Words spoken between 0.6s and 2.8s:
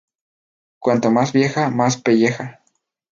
Cuanto más vieja, más pelleja